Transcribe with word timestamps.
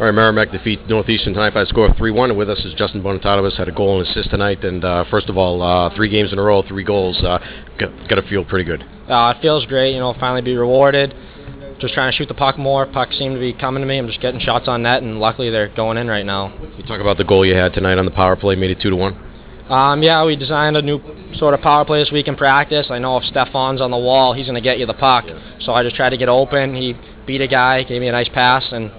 All 0.00 0.06
right, 0.06 0.14
Merrimack 0.14 0.50
defeats 0.50 0.80
Northeastern 0.88 1.34
tonight 1.34 1.52
by 1.52 1.60
a 1.60 1.66
score 1.66 1.86
of 1.86 1.96
3-1. 1.96 2.34
With 2.34 2.48
us 2.48 2.58
is 2.60 2.72
Justin 2.72 3.02
Bonatatovas, 3.02 3.58
had 3.58 3.68
a 3.68 3.72
goal 3.72 4.00
and 4.00 4.08
assist 4.08 4.30
tonight. 4.30 4.64
And 4.64 4.82
uh, 4.82 5.04
first 5.10 5.28
of 5.28 5.36
all, 5.36 5.62
uh, 5.62 5.94
three 5.94 6.08
games 6.08 6.32
in 6.32 6.38
a 6.38 6.42
row, 6.42 6.62
three 6.62 6.84
goals. 6.84 7.22
Uh, 7.22 7.38
got, 7.78 8.08
got 8.08 8.14
to 8.14 8.22
feel 8.22 8.42
pretty 8.42 8.64
good. 8.64 8.82
Uh, 9.10 9.34
it 9.36 9.42
feels 9.42 9.66
great, 9.66 9.92
you 9.92 9.98
know, 9.98 10.14
finally 10.18 10.40
be 10.40 10.56
rewarded. 10.56 11.14
Just 11.80 11.92
trying 11.92 12.10
to 12.10 12.16
shoot 12.16 12.28
the 12.28 12.34
puck 12.34 12.58
more. 12.58 12.86
Pucks 12.86 13.18
seem 13.18 13.34
to 13.34 13.40
be 13.40 13.52
coming 13.52 13.82
to 13.82 13.86
me. 13.86 13.98
I'm 13.98 14.06
just 14.06 14.22
getting 14.22 14.40
shots 14.40 14.68
on 14.68 14.82
net, 14.84 15.02
and 15.02 15.18
luckily 15.18 15.50
they're 15.50 15.68
going 15.68 15.98
in 15.98 16.08
right 16.08 16.24
now. 16.24 16.52
You 16.78 16.84
talk 16.84 17.00
about 17.00 17.18
the 17.18 17.24
goal 17.24 17.44
you 17.44 17.54
had 17.54 17.74
tonight 17.74 17.98
on 17.98 18.06
the 18.06 18.10
power 18.10 18.36
play, 18.36 18.54
made 18.56 18.70
it 18.70 18.80
2 18.80 18.90
to 18.90 18.96
1. 18.96 19.26
Um, 19.70 20.02
yeah, 20.02 20.24
we 20.24 20.34
designed 20.34 20.76
a 20.76 20.82
new 20.82 20.98
sort 21.36 21.54
of 21.54 21.60
power 21.60 21.84
play 21.84 22.00
this 22.00 22.10
week 22.10 22.26
in 22.26 22.36
practice. 22.36 22.86
I 22.90 22.98
know 22.98 23.18
if 23.18 23.24
Stefan's 23.24 23.80
on 23.80 23.90
the 23.90 23.98
wall, 23.98 24.32
he's 24.32 24.46
going 24.46 24.56
to 24.56 24.60
get 24.60 24.78
you 24.78 24.86
the 24.86 24.94
puck. 24.94 25.26
So 25.60 25.72
I 25.72 25.82
just 25.82 25.94
tried 25.94 26.10
to 26.10 26.16
get 26.16 26.28
open. 26.28 26.74
He 26.74 26.94
beat 27.26 27.40
a 27.40 27.46
guy, 27.46 27.82
gave 27.84 28.00
me 28.00 28.08
a 28.08 28.12
nice 28.12 28.28
pass, 28.30 28.66
and 28.72 28.90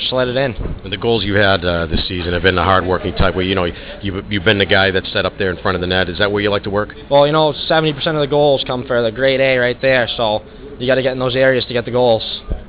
just 0.00 0.12
let 0.12 0.28
it 0.28 0.36
in. 0.36 0.54
And 0.54 0.92
the 0.92 0.96
goals 0.96 1.24
you 1.24 1.34
had 1.34 1.64
uh, 1.64 1.86
this 1.86 2.06
season 2.08 2.32
have 2.32 2.42
been 2.42 2.56
the 2.56 2.64
hard-working 2.64 3.14
type 3.14 3.34
where 3.34 3.44
you 3.44 3.54
know 3.54 3.64
you 3.64 4.22
you've 4.28 4.44
been 4.44 4.58
the 4.58 4.66
guy 4.66 4.90
that's 4.90 5.10
set 5.12 5.24
up 5.24 5.34
there 5.38 5.50
in 5.50 5.62
front 5.62 5.76
of 5.76 5.80
the 5.80 5.86
net. 5.86 6.08
Is 6.08 6.18
that 6.18 6.30
where 6.30 6.42
you 6.42 6.50
like 6.50 6.64
to 6.64 6.70
work? 6.70 6.94
Well, 7.10 7.26
you 7.26 7.32
know, 7.32 7.52
70% 7.52 7.96
of 8.08 8.20
the 8.20 8.26
goals 8.26 8.64
come 8.66 8.86
for 8.86 9.02
the 9.02 9.12
grade 9.12 9.40
A 9.40 9.58
right 9.58 9.80
there. 9.80 10.08
So 10.16 10.42
you 10.80 10.86
got 10.86 10.96
to 10.96 11.02
get 11.02 11.12
in 11.12 11.18
those 11.18 11.36
areas 11.36 11.64
to 11.66 11.72
get 11.72 11.84
the 11.84 11.90
goals. 11.90 12.22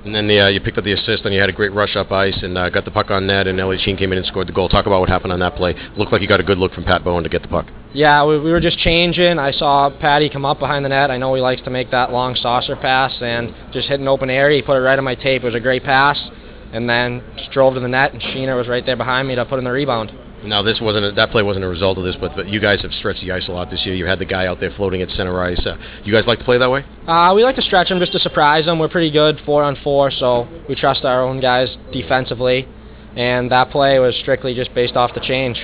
And 0.03 0.15
then 0.15 0.27
the, 0.27 0.39
uh, 0.39 0.47
you 0.47 0.59
picked 0.59 0.79
up 0.79 0.83
the 0.83 0.93
assist, 0.93 1.25
and 1.25 1.33
you 1.33 1.39
had 1.39 1.49
a 1.49 1.53
great 1.53 1.73
rush 1.73 1.95
up 1.95 2.11
ice, 2.11 2.37
and 2.41 2.57
uh, 2.57 2.69
got 2.69 2.85
the 2.85 2.91
puck 2.91 3.11
on 3.11 3.27
net, 3.27 3.45
and 3.45 3.59
Elliot 3.59 3.83
Sheen 3.83 3.97
came 3.97 4.11
in 4.11 4.17
and 4.17 4.25
scored 4.25 4.47
the 4.47 4.51
goal. 4.51 4.67
Talk 4.67 4.87
about 4.87 4.99
what 4.99 5.09
happened 5.09 5.31
on 5.31 5.39
that 5.39 5.55
play. 5.55 5.75
Looked 5.95 6.11
like 6.11 6.21
you 6.21 6.27
got 6.27 6.39
a 6.39 6.43
good 6.43 6.57
look 6.57 6.73
from 6.73 6.83
Pat 6.85 7.03
Bowen 7.03 7.23
to 7.23 7.29
get 7.29 7.43
the 7.43 7.47
puck. 7.47 7.67
Yeah, 7.93 8.25
we, 8.25 8.39
we 8.39 8.51
were 8.51 8.59
just 8.59 8.79
changing. 8.79 9.37
I 9.37 9.51
saw 9.51 9.91
Patty 9.91 10.27
come 10.29 10.43
up 10.43 10.57
behind 10.57 10.83
the 10.83 10.89
net. 10.89 11.11
I 11.11 11.17
know 11.17 11.35
he 11.35 11.41
likes 11.41 11.61
to 11.63 11.69
make 11.69 11.91
that 11.91 12.11
long 12.11 12.35
saucer 12.35 12.75
pass, 12.75 13.13
and 13.21 13.53
just 13.71 13.87
hit 13.89 13.99
an 13.99 14.07
open 14.07 14.31
area. 14.31 14.57
He 14.57 14.65
put 14.65 14.75
it 14.75 14.81
right 14.81 14.97
on 14.97 15.05
my 15.05 15.15
tape. 15.15 15.43
It 15.43 15.45
was 15.45 15.55
a 15.55 15.59
great 15.59 15.83
pass, 15.83 16.19
and 16.71 16.89
then 16.89 17.23
just 17.37 17.51
drove 17.51 17.73
to 17.75 17.79
the 17.79 17.87
net, 17.87 18.13
and 18.13 18.21
Sheena 18.21 18.55
was 18.55 18.67
right 18.67 18.85
there 18.85 18.97
behind 18.97 19.27
me 19.27 19.35
to 19.35 19.45
put 19.45 19.59
in 19.59 19.65
the 19.65 19.71
rebound. 19.71 20.11
Now 20.43 20.63
this 20.63 20.79
wasn't 20.81 21.05
a, 21.05 21.11
that 21.11 21.29
play 21.29 21.43
wasn't 21.43 21.65
a 21.65 21.67
result 21.67 21.99
of 21.99 22.03
this, 22.03 22.15
but, 22.19 22.35
but 22.35 22.47
you 22.47 22.59
guys 22.59 22.81
have 22.81 22.91
stretched 22.93 23.21
the 23.21 23.31
ice 23.31 23.47
a 23.47 23.51
lot 23.51 23.69
this 23.69 23.85
year. 23.85 23.93
You 23.93 24.07
had 24.07 24.17
the 24.17 24.25
guy 24.25 24.47
out 24.47 24.59
there 24.59 24.71
floating 24.71 25.01
at 25.01 25.09
center 25.11 25.39
ice. 25.39 25.63
Uh, 25.63 25.77
you 26.03 26.11
guys 26.11 26.25
like 26.25 26.39
to 26.39 26.45
play 26.45 26.57
that 26.57 26.71
way? 26.71 26.83
Uh, 27.05 27.33
we 27.35 27.43
like 27.43 27.55
to 27.57 27.61
stretch 27.61 27.89
them 27.89 27.99
just 27.99 28.11
to 28.13 28.19
surprise 28.19 28.65
them. 28.65 28.79
We're 28.79 28.89
pretty 28.89 29.11
good 29.11 29.39
four 29.45 29.61
on 29.63 29.77
four, 29.83 30.09
so 30.09 30.47
we 30.67 30.73
trust 30.73 31.05
our 31.05 31.23
own 31.23 31.41
guys 31.41 31.77
defensively. 31.91 32.67
And 33.15 33.51
that 33.51 33.69
play 33.69 33.99
was 33.99 34.15
strictly 34.15 34.55
just 34.55 34.73
based 34.73 34.95
off 34.95 35.13
the 35.13 35.19
change. 35.19 35.61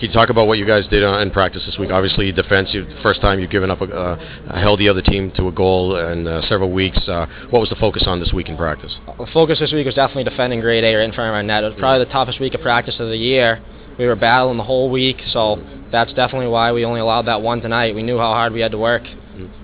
Can 0.00 0.08
you 0.08 0.14
talk 0.14 0.30
about 0.30 0.46
what 0.46 0.56
you 0.56 0.64
guys 0.64 0.86
did 0.88 1.04
uh, 1.04 1.18
in 1.18 1.30
practice 1.30 1.62
this 1.66 1.76
week? 1.76 1.90
Obviously, 1.90 2.32
defense. 2.32 2.70
You, 2.72 2.86
first 3.02 3.20
time 3.20 3.38
you've 3.38 3.50
given 3.50 3.70
up 3.70 3.82
a, 3.82 3.84
uh, 3.84 4.58
held 4.58 4.80
the 4.80 4.88
other 4.88 5.02
team 5.02 5.30
to 5.32 5.48
a 5.48 5.52
goal 5.52 5.94
in 5.94 6.26
uh, 6.26 6.40
several 6.48 6.72
weeks. 6.72 6.96
Uh, 7.06 7.26
what 7.50 7.60
was 7.60 7.68
the 7.68 7.76
focus 7.76 8.04
on 8.06 8.18
this 8.18 8.32
week 8.32 8.48
in 8.48 8.56
practice? 8.56 8.96
The 9.18 9.26
focus 9.26 9.58
this 9.58 9.72
week 9.72 9.84
was 9.84 9.94
definitely 9.94 10.24
defending 10.24 10.60
grade 10.62 10.84
A 10.84 10.94
right 10.94 11.04
in 11.04 11.12
front 11.12 11.28
of 11.28 11.34
our 11.34 11.42
net. 11.42 11.64
It 11.64 11.66
was 11.66 11.78
probably 11.78 12.06
the 12.06 12.10
toughest 12.10 12.40
week 12.40 12.54
of 12.54 12.62
practice 12.62 12.94
of 12.98 13.10
the 13.10 13.16
year. 13.18 13.62
We 13.98 14.06
were 14.06 14.16
battling 14.16 14.56
the 14.56 14.64
whole 14.64 14.88
week, 14.88 15.20
so 15.34 15.62
that's 15.92 16.14
definitely 16.14 16.48
why 16.48 16.72
we 16.72 16.86
only 16.86 17.00
allowed 17.00 17.26
that 17.26 17.42
one 17.42 17.60
tonight. 17.60 17.94
We 17.94 18.02
knew 18.02 18.16
how 18.16 18.32
hard 18.32 18.54
we 18.54 18.60
had 18.60 18.70
to 18.70 18.78
work. 18.78 19.02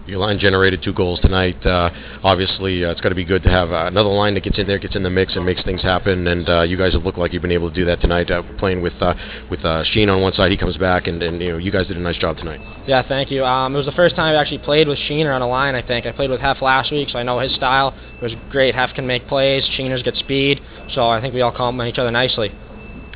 Your 0.07 0.19
line 0.19 0.39
generated 0.39 0.83
two 0.83 0.93
goals 0.93 1.21
tonight. 1.21 1.65
Uh, 1.65 1.91
obviously, 2.23 2.85
uh, 2.85 2.91
it's 2.91 3.01
got 3.01 3.11
to 3.11 3.15
be 3.15 3.25
good 3.25 3.43
to 3.43 3.49
have 3.51 3.73
uh, 3.73 3.87
another 3.87 4.09
line 4.09 4.35
that 4.35 4.45
gets 4.45 4.59
in 4.59 4.67
there, 4.67 4.79
gets 4.79 4.97
in 4.97 5.03
the 5.03 5.11
mix, 5.11 5.35
and 5.37 5.45
makes 5.45 5.63
things 5.65 5.83
happen. 5.83 6.27
And 6.27 6.49
uh, 6.49 6.63
you 6.63 6.77
guys 6.77 6.93
have 6.95 7.05
looked 7.05 7.19
like 7.19 7.33
you've 7.33 7.43
been 7.43 7.53
able 7.53 7.69
to 7.69 7.75
do 7.75 7.85
that 7.87 8.01
tonight. 8.01 8.31
Uh, 8.31 8.43
playing 8.59 8.83
with 8.83 8.95
uh, 9.01 9.15
with 9.51 9.61
Sheen 9.87 10.09
on 10.09 10.21
one 10.23 10.33
side, 10.33 10.51
he 10.51 10.57
comes 10.57 10.77
back, 10.77 11.07
and, 11.07 11.23
and 11.23 11.41
you 11.41 11.53
know 11.53 11.59
you 11.59 11.71
guys 11.71 11.87
did 11.87 11.97
a 11.97 12.01
nice 12.01 12.19
job 12.19 12.37
tonight. 12.37 12.61
Yeah, 12.87 13.07
thank 13.07 13.31
you. 13.31 13.45
Um, 13.45 13.75
it 13.75 13.79
was 13.79 13.87
the 13.87 13.93
first 13.93 14.17
time 14.17 14.35
I 14.35 14.41
actually 14.41 14.59
played 14.59 14.89
with 14.89 14.99
Sheener 14.99 15.35
on 15.35 15.43
a 15.43 15.49
line. 15.49 15.75
I 15.75 15.87
think 15.87 16.07
I 16.07 16.13
played 16.13 16.31
with 16.31 16.41
Hef 16.41 16.63
last 16.63 16.93
week, 16.93 17.09
so 17.09 17.19
I 17.19 17.23
know 17.23 17.39
his 17.39 17.55
style. 17.55 17.95
It 18.17 18.23
was 18.23 18.35
great. 18.51 18.75
Hef 18.75 18.95
can 18.95 19.07
make 19.07 19.27
plays. 19.27 19.69
Sheener's 19.79 20.07
speed, 20.19 20.61
so 20.95 21.09
I 21.09 21.21
think 21.21 21.35
we 21.35 21.43
all 21.43 21.53
complement 21.53 21.93
each 21.93 21.99
other 21.99 22.11
nicely 22.11 22.53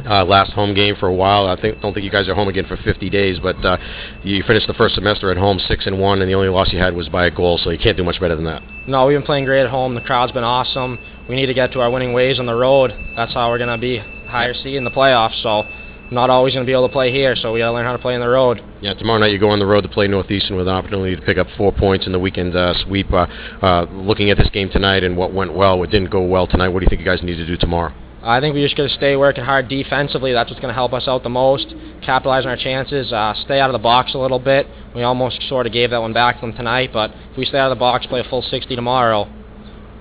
uh, 0.06 0.24
last 0.24 0.52
home 0.52 0.74
game 0.74 0.96
for 0.96 1.08
a 1.08 1.14
while. 1.14 1.46
I 1.46 1.60
think 1.60 1.80
don't 1.80 1.92
think 1.92 2.04
you 2.04 2.10
guys 2.10 2.28
are 2.28 2.34
home 2.34 2.48
again 2.48 2.66
for 2.66 2.76
50 2.76 3.10
days, 3.10 3.38
but 3.40 3.56
uh, 3.64 3.76
you 4.22 4.42
finished 4.46 4.66
the 4.66 4.74
first 4.74 4.94
semester 4.94 5.30
at 5.30 5.36
home 5.36 5.58
six 5.68 5.86
and 5.86 5.98
one, 5.98 6.20
and 6.22 6.30
the 6.30 6.34
only 6.34 6.48
loss 6.48 6.72
you 6.72 6.78
had 6.78 6.94
was 6.94 7.08
by 7.08 7.26
a 7.26 7.30
goal, 7.30 7.58
so 7.58 7.70
you 7.70 7.78
can't 7.78 7.96
do 7.96 8.04
much 8.04 8.20
better 8.20 8.36
than 8.36 8.44
that. 8.44 8.62
No, 8.86 9.06
we've 9.06 9.16
been 9.16 9.26
playing 9.26 9.44
great 9.44 9.64
at 9.64 9.70
home. 9.70 9.94
The 9.94 10.00
crowd's 10.00 10.32
been 10.32 10.44
awesome. 10.44 10.98
We 11.28 11.36
need 11.36 11.46
to 11.46 11.54
get 11.54 11.72
to 11.72 11.80
our 11.80 11.90
winning 11.90 12.12
ways 12.12 12.38
on 12.38 12.46
the 12.46 12.54
road. 12.54 12.92
That's 13.16 13.34
how 13.34 13.50
we're 13.50 13.58
gonna 13.58 13.78
be 13.78 13.98
higher 13.98 14.54
seed 14.54 14.74
in 14.74 14.84
the 14.84 14.90
playoffs. 14.90 15.42
So. 15.42 15.64
Not 16.12 16.28
always 16.28 16.54
going 16.54 16.66
to 16.66 16.68
be 16.68 16.72
able 16.72 16.88
to 16.88 16.92
play 16.92 17.12
here, 17.12 17.36
so 17.36 17.52
we 17.52 17.60
got 17.60 17.66
to 17.66 17.72
learn 17.72 17.84
how 17.84 17.92
to 17.92 17.98
play 17.98 18.16
on 18.16 18.20
the 18.20 18.28
road. 18.28 18.60
Yeah, 18.80 18.94
tomorrow 18.94 19.20
night 19.20 19.30
you 19.30 19.38
go 19.38 19.50
on 19.50 19.60
the 19.60 19.66
road 19.66 19.82
to 19.82 19.88
play 19.88 20.08
Northeastern 20.08 20.56
with 20.56 20.66
an 20.66 20.74
opportunity 20.74 21.14
to 21.14 21.22
pick 21.22 21.38
up 21.38 21.46
four 21.56 21.70
points 21.70 22.04
in 22.06 22.10
the 22.10 22.18
weekend 22.18 22.56
uh, 22.56 22.74
sweep. 22.84 23.12
Uh, 23.12 23.26
uh, 23.62 23.86
looking 23.92 24.28
at 24.28 24.36
this 24.36 24.50
game 24.50 24.68
tonight 24.70 25.04
and 25.04 25.16
what 25.16 25.32
went 25.32 25.54
well, 25.54 25.78
what 25.78 25.90
didn't 25.90 26.10
go 26.10 26.20
well 26.22 26.48
tonight, 26.48 26.68
what 26.70 26.80
do 26.80 26.84
you 26.84 26.88
think 26.88 26.98
you 26.98 27.06
guys 27.06 27.22
need 27.22 27.36
to 27.36 27.46
do 27.46 27.56
tomorrow? 27.56 27.94
I 28.22 28.40
think 28.40 28.54
we 28.54 28.62
just 28.62 28.76
got 28.76 28.84
to 28.84 28.94
stay 28.94 29.16
working 29.16 29.44
hard 29.44 29.68
defensively. 29.68 30.32
That's 30.32 30.50
what's 30.50 30.60
going 30.60 30.70
to 30.70 30.74
help 30.74 30.92
us 30.92 31.08
out 31.08 31.22
the 31.22 31.30
most. 31.30 31.74
Capitalize 32.02 32.44
on 32.44 32.50
our 32.50 32.56
chances. 32.56 33.12
Uh, 33.12 33.34
stay 33.44 33.60
out 33.60 33.70
of 33.70 33.72
the 33.72 33.82
box 33.82 34.14
a 34.14 34.18
little 34.18 34.38
bit. 34.38 34.66
We 34.94 35.02
almost 35.02 35.42
sort 35.48 35.66
of 35.66 35.72
gave 35.72 35.90
that 35.90 36.00
one 36.00 36.12
back 36.12 36.36
to 36.36 36.40
them 36.42 36.52
tonight, 36.54 36.90
but 36.92 37.12
if 37.32 37.38
we 37.38 37.44
stay 37.46 37.58
out 37.58 37.72
of 37.72 37.78
the 37.78 37.80
box, 37.80 38.06
play 38.06 38.20
a 38.20 38.24
full 38.24 38.42
60 38.42 38.76
tomorrow. 38.76 39.20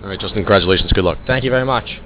All 0.01 0.09
right, 0.09 0.19
Justin. 0.19 0.39
Congratulations. 0.39 0.91
Good 0.91 1.05
luck. 1.05 1.17
Thank 1.27 1.43
you 1.43 1.49
very 1.49 1.65
much. 1.65 2.01